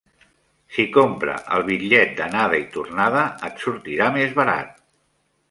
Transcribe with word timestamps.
Si 0.77 0.85
compra 0.95 1.35
el 1.57 1.65
bitllet 1.67 2.15
d'anada 2.21 2.63
i 2.63 2.65
tornada, 2.79 3.27
et 3.51 3.63
sortirà 3.67 4.11
més 4.19 4.35
barat. 4.43 4.75